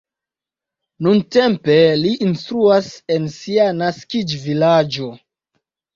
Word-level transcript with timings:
Nuntempe 1.07 1.75
li 2.05 2.15
instruas 2.29 2.89
en 3.17 3.29
sia 3.37 3.67
naskiĝvilaĝo. 3.83 5.13